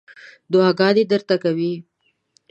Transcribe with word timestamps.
دعاګانې 0.51 1.03
درته 1.11 1.35
کوي. 1.43 1.73